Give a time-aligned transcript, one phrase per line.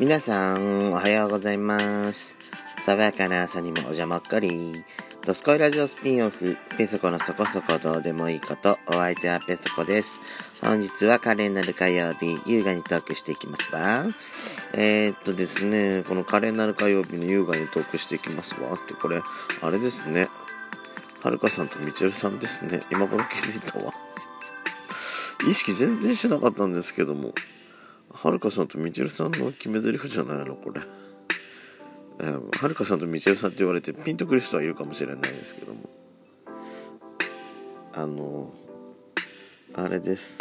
[0.00, 2.34] 皆さん、おはようございます。
[2.86, 4.72] 爽やかな朝にもお邪魔っかり。
[5.26, 10.64] ドスコイラジオスピンオフ、ペソコのそこそこどうでもいいこと、お相手はペソコです。
[10.64, 14.06] 本日は華麗なる火曜日、優雅にトークしていきますわ。
[14.72, 19.20] えー、っとですね、この華麗なる火曜日の優雅にトークしていきますわって、これ、
[19.60, 20.28] あれですね。
[21.22, 22.80] はるかさんとみちるさんですね。
[22.90, 23.92] 今頃気づいたわ。
[25.46, 27.34] 意識全然しなかったんですけども。
[28.22, 30.54] はるかさんとみちるさんの決め台詞じゃないの？
[30.54, 30.80] これ。
[30.80, 35.88] はるかさんとみちるさんって言われてピンとくる人はいるかもしれないですけども。
[37.94, 38.52] あの、
[39.74, 40.36] あれです。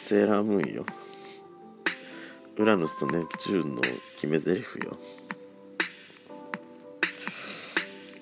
[0.00, 0.86] セーラームーンよ。
[2.56, 3.82] ウラヌスとネプチューンの
[4.14, 4.98] 決め台詞よ。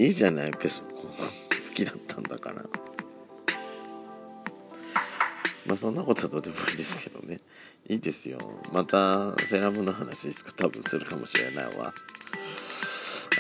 [0.01, 0.89] いいじゃない、ペソコ。
[0.89, 1.09] 好
[1.73, 2.65] きだったんだから。
[5.75, 7.39] まあそんなことはどうでもいいですけどね。
[7.89, 8.39] いいですよ。
[8.73, 11.93] またセラムの話いつか多分するかもしれないわ。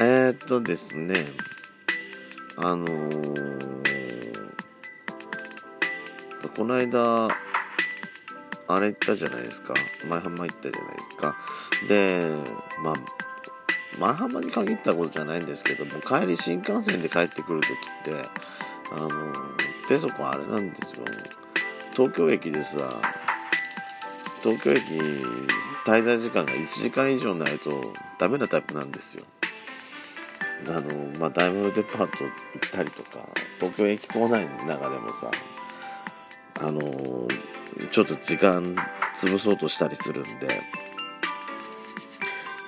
[0.01, 1.15] えー、っとですね。
[2.57, 3.79] あのー、
[6.57, 7.29] この間、
[8.67, 9.75] あれ行ったじゃないですか。
[10.09, 11.37] 前浜行ったじゃないですか。
[11.89, 12.21] で、
[12.83, 12.95] まあ、
[14.01, 18.29] 前浜に限ったことじゃないんですけども、帰り新幹線で帰ってくるときって、
[18.97, 19.09] あの、
[19.89, 21.07] ペソコあれなんですよ。
[21.97, 22.77] 東京駅でさ、
[24.43, 24.81] 東京駅
[25.87, 27.81] 滞在時間が1時間以上ないと
[28.19, 29.25] ダメなタイプなんですよ。
[30.69, 33.25] あの、まあ、大丸デパート行ったりとか、
[33.61, 35.31] 東京駅構内の中でもさ、
[36.63, 36.81] あの、
[37.91, 38.63] ちょっと時間
[39.15, 40.31] 潰そうとしたりするんで、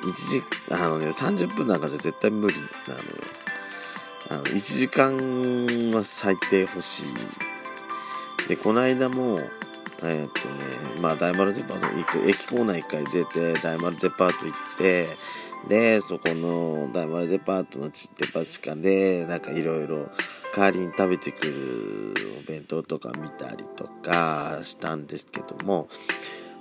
[0.03, 3.05] 1時、あのね、30分なんかじゃ絶対無理なのよ。
[4.31, 5.17] あの、1時間
[5.93, 7.56] は最低欲しい。
[8.49, 9.37] で、この間も、
[10.05, 15.07] えーっとね、まあ、大丸デパート行く、駅構内一回出て、大丸デパート行って、
[15.69, 20.11] で、そこの大丸デパートのデパ地下で、なんかいろいろ
[20.55, 25.89] 代わりに食べてくるお弁当とか見たりとかしたんですけども、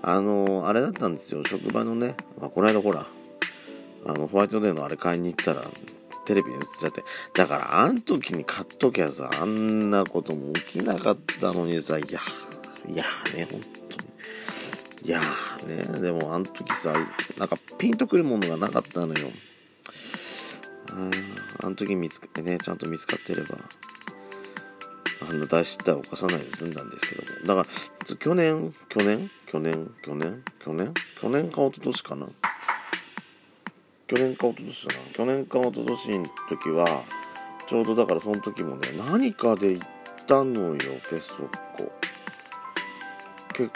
[0.02, 3.06] あの、あれだったんですよ、職場のね、まあ、この間ほら、
[4.08, 5.62] あの、ホワイトデーのあれ買いに行ったら、
[6.26, 7.04] テレビに映っちゃって。
[7.34, 12.20] だから、あん時に買っときゃさ、あんなことも起きなかったのにさ、いや、
[12.88, 13.04] いや
[13.36, 14.16] ね、本当に。
[15.06, 15.22] いや
[15.68, 16.92] ね、でもあの時さ、
[17.38, 19.30] なんかピンとくるものがなかったのよ。
[20.90, 21.12] あー
[21.64, 23.58] あの時見つけね、ちゃんと見つかってれば、
[25.30, 27.62] あの大失態を犯さないで済んだんですけども。
[27.62, 27.70] だか
[28.10, 32.28] ら、去年、去年、去年、去年、去年、去年か一昨年かな。
[34.08, 35.02] 去年か一昨年だな。
[35.14, 37.04] 去年か一昨年の時は、
[37.68, 39.86] ちょうどだからその時もね、何かで行っ
[40.28, 40.78] たのよ、
[41.10, 41.92] ペソコ。
[43.54, 43.72] 結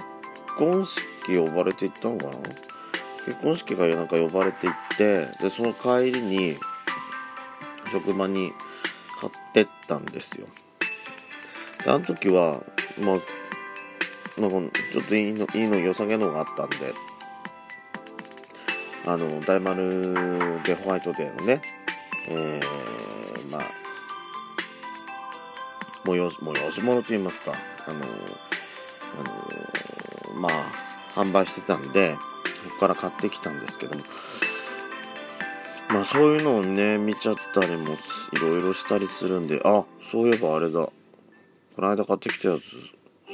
[0.57, 2.31] 婚式呼ばれて行ったのかな？
[3.25, 6.55] 結婚式がなんか呼ばれて行ってでその帰りに
[7.91, 8.51] 職場に
[9.19, 10.47] 買ってったんですよ
[11.85, 12.61] であの時は
[13.01, 16.77] まあなんかちょっといいのいいの良さげのがあったんで
[19.09, 19.89] あの大丸
[20.61, 21.59] でホワイトデーのね
[22.29, 22.61] えー、
[23.51, 23.61] まあ
[26.05, 27.53] 催し催し物と言いますか
[27.87, 28.05] あのあ
[30.35, 30.51] のまあ
[31.19, 32.15] 販売してたんで
[32.67, 34.03] そこから買ってきたんですけども。
[35.91, 37.87] まあそういうのをね見ちゃったりもい
[38.39, 40.81] ろいろしたりするんであそういえばあれだ。
[40.81, 40.93] こ
[41.79, 42.61] の間買ってきたやつ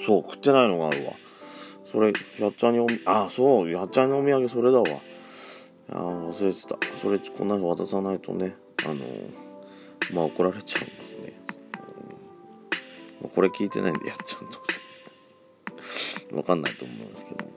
[0.05, 1.11] そう食ってないのがあるわ。
[1.91, 4.85] それやっちゃんにおあそうやっちゃんのお土産それだわ。
[5.89, 6.77] あー忘れてた。
[7.01, 8.55] それこんなの渡さないとね。
[8.85, 8.95] あの
[10.13, 11.33] まあ怒られちゃいますね、
[13.23, 13.29] うん。
[13.29, 17.55] これ聞いてないんでやっちゃんとわかんないと思うんですけど。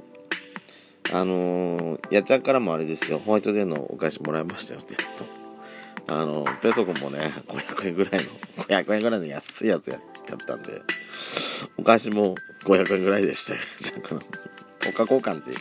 [1.11, 5.19] あの、やっちゃんからもあれですよ、ホワイトデーのお返しもらいましたよって言う
[6.07, 10.01] と、あの、ペソコもね、500円ぐらいの、500円ぐらいの安いやつやっ
[10.47, 10.83] たんで、
[11.79, 12.35] お返しも
[12.65, 13.61] 500円ぐらいでしたよ。
[14.81, 15.53] 10日交換で、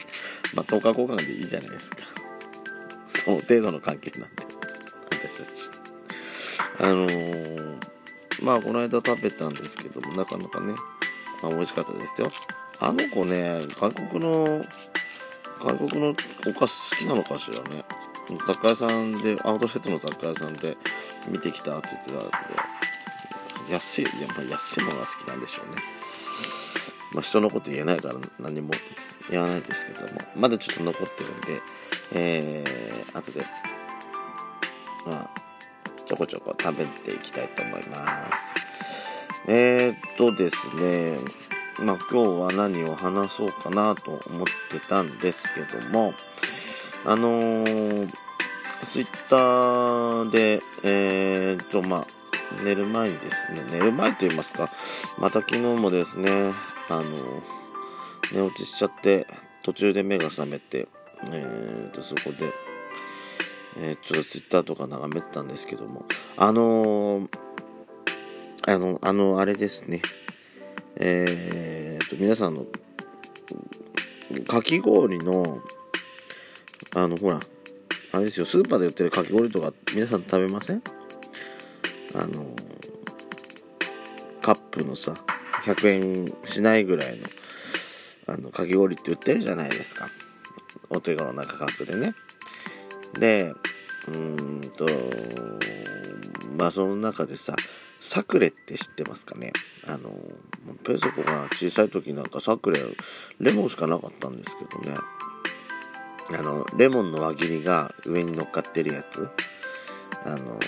[0.54, 2.17] まあ、10日交換でいいじゃないですか。
[3.27, 4.45] その程度の関係なんで、
[5.12, 5.69] 私たち。
[6.79, 7.77] あのー、
[8.41, 10.74] まあ、この間食べたんですけども、なかなかね、
[11.44, 12.31] まあ、美味しかったですよ。
[12.79, 14.65] あの子ね、外国の、
[15.59, 16.13] 外国のお
[16.57, 17.83] 菓子好きなのかしらね。
[18.47, 20.77] 雑貨屋さんで、アウトレットの雑貨屋さんで
[21.29, 25.75] 見てきたって言ってたんで、安い、や、まあ、安いものが好きなんでしょうね。
[27.13, 28.71] まあ、人のこと言えないから何も
[29.29, 31.62] 言わないですけども、まだちょっと残ってるんで、
[32.13, 33.41] えー、後で、
[35.06, 35.29] まあ、
[36.07, 38.57] ちょこちょこ食べていきたいと思います。
[39.47, 41.15] えー、っとですね、
[41.85, 46.13] まあ今日は何を話そうかなと思ってたんですけども、
[47.06, 48.07] あのー、
[48.77, 54.68] ツイッターで、えーと、まあ、寝る前にですね、寝る前と言いますか、
[55.18, 56.29] また昨日もですね、
[56.89, 57.56] あのー、
[58.33, 59.27] 寝落ちしちゃって、
[59.63, 60.88] 途中で目が覚めて、
[61.31, 62.51] えーと、そこで、
[63.79, 67.29] えー、ちょっとツイッターとか眺めてたんですけども、あのー、
[68.68, 70.01] あの、あの、あれですね、
[70.97, 72.65] えーと、皆さんの、
[74.47, 75.62] かき氷の、
[76.95, 77.39] あの、ほら、
[78.13, 80.81] あれですよ、スーパーで売ってるかき氷とか、皆さん食べません？
[82.15, 82.45] あの、
[84.41, 85.13] カップのさ、
[85.65, 87.24] 100円しないぐらいの、
[88.27, 90.06] あの、かき氷って売ってるじゃないですか。
[90.89, 92.13] お手頃な価格でね。
[93.19, 93.53] で、
[94.09, 94.85] うーんと、
[96.57, 97.56] まあその中でさ、
[98.00, 99.53] サクレって知ってますかね？
[99.88, 100.12] あの、
[100.83, 102.79] ペソコが小さい時なんかサクレ、
[103.39, 104.97] レモンしかなかったんですけどね。
[106.29, 109.29] あの、レモンの輪切りが上に乗っかってるやつ、
[110.25, 110.59] あの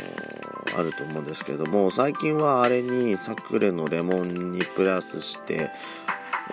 [0.77, 5.69] あると思うんですけども、最近はあれにサクレのレモンにプラスして、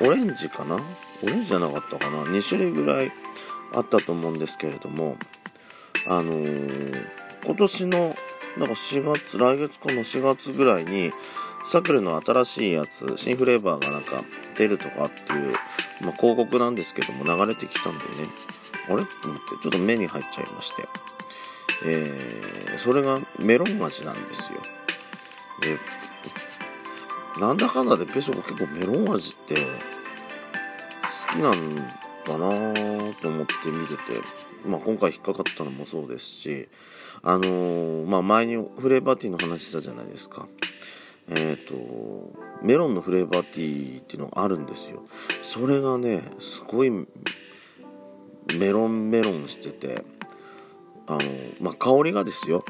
[0.03, 0.77] オレンジかな？
[0.77, 3.09] オレンジじゃなかったかな ?2 種類ぐらい
[3.75, 5.17] あったと思うんですけれども、
[6.07, 7.07] あのー、
[7.45, 7.99] 今年の、
[8.59, 11.11] なんか4月、来月かの4月ぐらいに、
[11.73, 14.21] サクレの新しいやつ、新フレーバーがなんか
[14.57, 15.53] 出るとかっていう、
[16.03, 18.05] まあ、広告なんですけども流れてきたんでね、
[18.89, 18.97] あれ？
[18.97, 19.11] と思って、
[19.63, 20.89] ちょっと目に入っちゃいまして、
[21.87, 24.61] えー、それがメロン味なんですよ。
[25.63, 25.79] で、
[27.41, 31.53] なんだかんだでペソコ結構メロン味って好きなん
[32.25, 34.03] だなぁと思って見てて、
[34.67, 36.69] まあ今回引っかかったのもそうですし、
[37.23, 40.49] あのー、まあ前にフレーバーティーの話したじゃないですか。
[41.29, 45.03] えっ、ー、と、メロンのフレーバーティーっていうのがあるんですよ。
[45.43, 50.05] それがね、すごいメロンメロンしてて、
[51.07, 51.21] あの、
[51.61, 52.65] まあ、香りがですよ、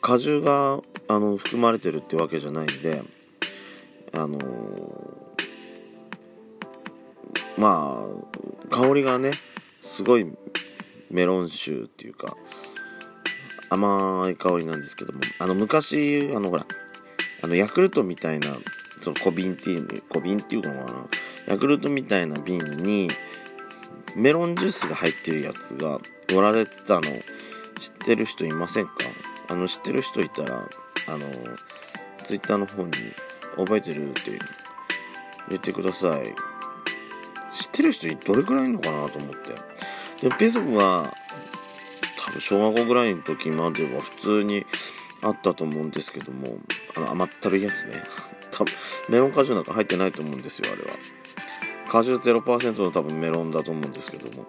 [0.00, 3.02] 果汁があの含まれてるってわけじゃないんで、
[4.12, 4.38] あの
[7.56, 8.00] ま
[8.70, 9.32] あ、香りがね、
[9.82, 10.26] すごい
[11.10, 12.34] メロン臭っていうか、
[13.70, 16.66] 甘い香りなんですけども、あの、昔、あの、ほら、
[17.42, 18.48] あの、ヤクルトみたいな、
[19.02, 21.06] その小瓶っていう、小瓶っていうのかな、
[21.48, 23.08] ヤクルトみたいな瓶に、
[24.16, 26.00] メロンジュースが入ってるやつが
[26.34, 27.10] 売られてたの知っ
[28.06, 28.92] てる人いませんか？
[29.50, 30.56] あの知ってる人いたら
[31.06, 31.18] あの
[32.24, 32.92] ツイッターの方に
[33.58, 34.38] 覚えてるって
[35.48, 36.24] 言ってください。
[37.54, 40.28] 知ってる人どれくらいいるのかなと思って。
[40.28, 41.04] でペソコが
[42.26, 44.64] 多分小学校ぐらいの時までは普通に
[45.22, 46.58] あったと思うんですけども
[46.96, 48.02] あの甘ったるいやつね。
[48.50, 48.74] 多分
[49.10, 50.88] メロン果汁なんか入ってないと思うんですよあれは。
[51.90, 54.46] 果汁0%の多分メロンだと思うんですけども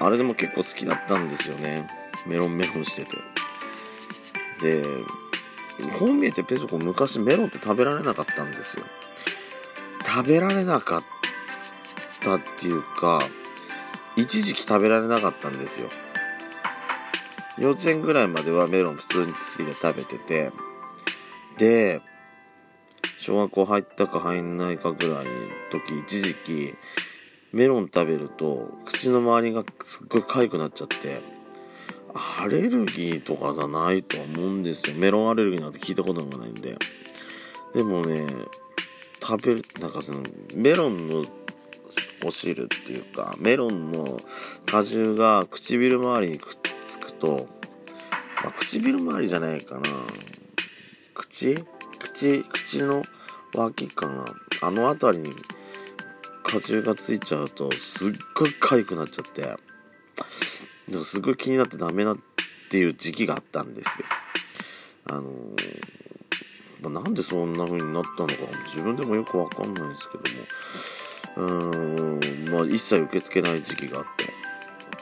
[0.00, 1.86] あれでも結構好きだったんですよね。
[2.26, 3.10] メロンメロンしてて。
[4.60, 4.82] で
[5.98, 8.84] こう見えてペソコ昔メロンって食べられなかったんですよ。
[10.06, 11.00] 食べられなかっ
[12.20, 13.20] たっていうか
[14.16, 15.88] 一時期食べられなかったんですよ。
[17.58, 20.52] 幼稚園ぐらいまではメロン普通に好きで食べてて。
[21.56, 22.00] で
[23.20, 25.30] 小学校入ったか入んないかぐらいの
[25.70, 26.74] 時一時期
[27.52, 31.33] メロン食べると口の周りがすっごい痒くなっちゃって。
[32.14, 34.96] アレルギーとかじゃないと思うんですよ。
[34.96, 36.76] メロンアレルギーなんて聞いたことがないんで。
[37.74, 38.26] でもね
[39.20, 40.20] 食べるなんかその
[40.54, 41.24] メロンの
[42.24, 44.04] お汁っていうかメロンの
[44.66, 46.56] 果汁が唇周りにくっ
[46.86, 47.48] つくと、
[48.44, 49.80] まあ、唇周りじゃないかな。
[51.14, 51.54] 口
[51.98, 53.02] 口口の
[53.56, 54.24] 脇かな。
[54.62, 55.34] あの辺りに
[56.44, 59.73] 果汁がついちゃうとすっごい痒くなっちゃって。
[60.88, 62.16] だからすごい気になってダメなっ
[62.70, 63.92] ていう時期があったんですよ。
[65.06, 65.28] あのー、
[66.82, 68.34] まあ、なんでそんな風になったのか
[68.72, 70.44] 自分でもよくわかんないんですけども。
[71.36, 74.32] うーんまあ一切受け付けない時期があって。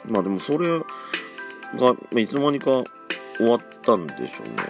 [0.09, 0.85] まあでもそれが
[1.79, 2.67] まあいつの間にか
[3.37, 4.63] 終わったんでしょうね。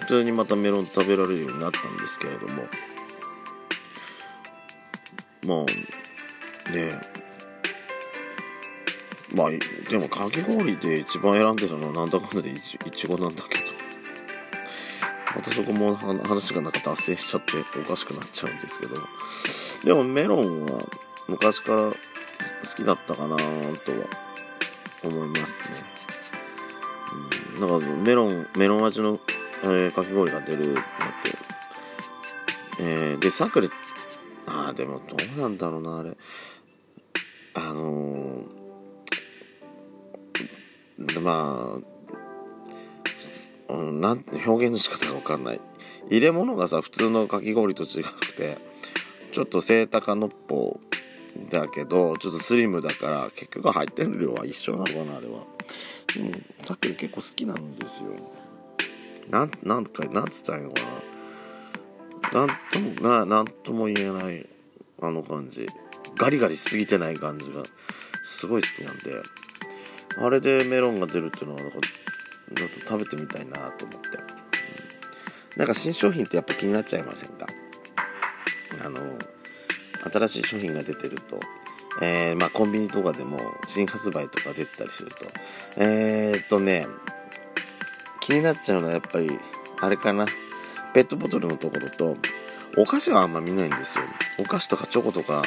[0.00, 2.62] 普通にまたメロン食べられるようになったんですけれども。
[5.46, 7.11] まあねえ。
[9.36, 13.72] まあでもかき氷で一番選んでたのはなんだかんだでいちいちごなんだけど。
[15.34, 18.94] またそこも話がなんか脱線しちゃっておかしくなっちゃうんですけど。
[19.84, 20.78] でもメロンは
[21.28, 21.94] 昔から好
[22.76, 23.48] きだったかなとは
[25.04, 25.78] 思いますね、
[27.56, 29.18] うん、なんかメロンメロン味の、
[29.64, 31.32] えー、かき氷が出るなって。
[32.80, 33.68] えー、でサクレ
[34.46, 36.16] ああでもどうなんだろうなあれ。
[37.54, 38.31] あのー、
[41.20, 41.78] ま
[43.68, 45.60] あ、うん、なん表現の仕方が分かんない。
[46.08, 48.58] 入れ物がさ普通のかき氷と違くて
[49.32, 50.80] ちょっと背高のっぽ
[51.50, 55.44] だけどちょっとスリムだから結局入ってる量は一緒なのかなあれは。
[56.18, 56.32] うん
[56.64, 59.30] さっき結構好きなんですよ。
[59.30, 60.82] なんなんかなんつったらいいのか
[62.32, 62.46] な。
[62.46, 64.46] なんともななんとも言えない
[65.00, 65.66] あの感じ。
[66.16, 67.62] ガリガリしすぎてない感じが
[68.24, 69.22] すごい好きなんで
[70.18, 77.46] あれでメロンが出るっていうのはなんかちょっと食べてみたいなと思って、うん、なんか新商品ってやっぱ気になっちゃいませんか？
[78.84, 78.98] あの
[80.12, 81.38] 新しい商品が出てると、
[82.02, 83.38] えー、まあ、コンビニとかでも
[83.68, 85.16] 新発売とか出てたりすると。
[85.78, 86.86] えー、っとね
[88.20, 89.28] 気になっちゃうのはやっぱり
[89.80, 90.26] あれかな。
[90.94, 92.16] ペットボトルのところと
[92.76, 94.04] お菓子はあんま見ないんですよ。
[94.40, 95.42] お菓子とかチョコとか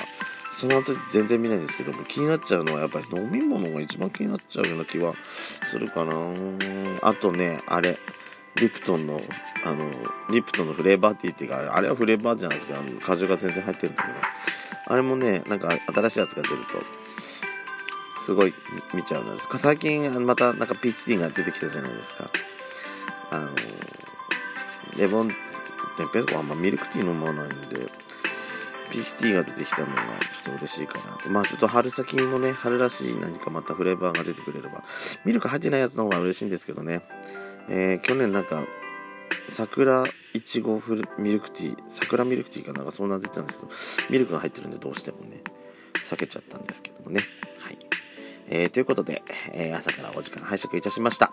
[0.60, 5.14] その後全然見ないんですけども気になっちゃうのはやっぱり飲み物が一番気になっちゃうような気は
[5.70, 6.16] するかな。
[7.02, 7.96] あとねあれ。
[8.58, 9.20] リプトンの
[9.66, 9.80] あの
[10.32, 14.16] リプトンのフレーバーティーっていうかあれはフレーバーじゃなくてあの果汁が全然入ってるんだけど。
[14.88, 16.64] あれもねなんか新しいやつが出ると
[18.22, 18.54] すごい
[18.94, 19.50] 見ちゃうんです。
[19.50, 22.30] か最近またなんかピーチティーが出てきたじゃないですか。
[23.32, 23.50] あの
[25.00, 28.05] レモンペコはあんまミルクティー飲まないんで。
[28.92, 31.32] ピーチティーが出てきたのがちょっと嬉しいかなと。
[31.32, 34.84] まあちょっと春先のね、春らしい何かまたフレーバーが出てくれれば、
[35.26, 37.02] ミルク入ってないやつの方が嬉しいんですけどね。
[37.70, 38.64] えー、去年なんか、
[39.50, 43.72] 桜いちごフルミルクティー、桜ミルクティーかなんかそんな出てたんですけど、
[44.10, 45.42] ミルクが入ってるんでどうしてもね、
[46.08, 47.22] 避けちゃったんですけどもね。
[47.60, 47.78] はい。
[48.48, 49.24] えー、ということで、
[49.54, 51.32] えー、朝からお時間拝借いたしました。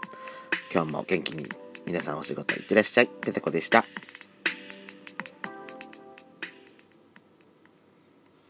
[0.73, 1.45] 今日も元気に
[1.87, 3.09] 皆さんお仕事いってらっしゃい。
[3.09, 3.85] ペテコでした。